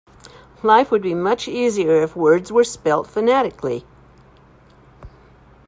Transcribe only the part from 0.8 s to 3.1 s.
would be much easier if words were spelt